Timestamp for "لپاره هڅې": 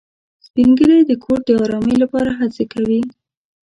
2.03-2.63